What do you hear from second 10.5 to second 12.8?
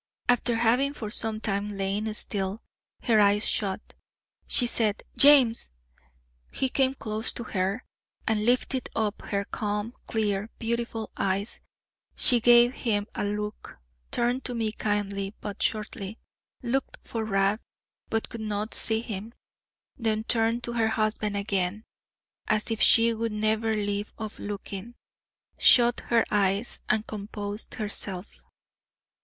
beautiful eyes, she gave